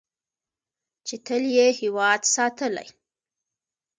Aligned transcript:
چې 1.07 1.15
تل 1.25 1.43
یې 1.57 1.67
هیواد 1.79 2.21
ساتلی. 2.35 2.87